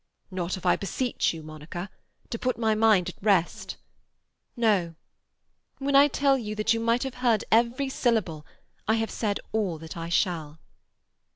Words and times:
"Not 0.31 0.57
if 0.57 0.65
I 0.65 0.75
beseech 0.75 1.31
you 1.31 1.41
to, 1.41 1.45
Monica? 1.45 1.87
To 2.31 2.39
put 2.39 2.57
my 2.57 2.73
mind 2.73 3.07
at 3.09 3.21
rest—" 3.21 3.77
"No. 4.57 4.95
When 5.77 5.95
I 5.95 6.07
tell 6.07 6.39
you 6.39 6.55
that 6.55 6.73
you 6.73 6.79
might 6.79 7.03
have 7.03 7.13
heard 7.21 7.45
every 7.51 7.87
syllable, 7.87 8.43
I 8.87 8.95
have 8.95 9.11
said 9.11 9.39
all 9.51 9.77
that 9.77 9.95
I 9.95 10.09
shall." 10.09 10.57